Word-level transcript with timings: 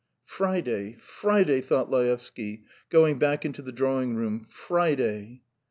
"Friday... 0.25 0.95
Friday," 0.99 1.61
thought 1.61 1.91
Laevsky, 1.91 2.63
going 2.89 3.19
back 3.19 3.45
into 3.45 3.61
the 3.61 3.71
drawing 3.71 4.15
room. 4.15 4.47
"Friday. 4.49 5.43